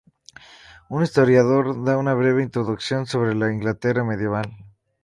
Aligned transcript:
Un 0.89 1.03
historiador 1.03 1.83
da 1.83 1.95
una 1.99 2.15
breve 2.15 2.41
introducción 2.41 3.05
sobre 3.05 3.35
la 3.35 3.53
Inglaterra 3.53 4.03
medieval. 4.03 4.51